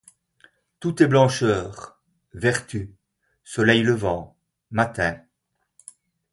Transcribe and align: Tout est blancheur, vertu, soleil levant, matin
Tout 0.79 1.03
est 1.03 1.07
blancheur, 1.07 2.01
vertu, 2.33 2.91
soleil 3.43 3.83
levant, 3.83 4.35
matin 4.71 5.19